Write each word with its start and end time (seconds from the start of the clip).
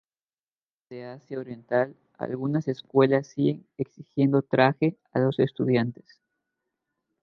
En 0.01 0.07
varios 0.07 0.49
países 0.49 0.87
de 0.89 1.05
Asia 1.05 1.39
oriental, 1.39 1.95
algunas 2.17 2.67
escuelas 2.67 3.27
siguen 3.27 3.67
exigiendo 3.77 4.41
traje 4.41 4.97
a 5.11 5.19
los 5.19 5.37
estudiantes. 5.37 6.19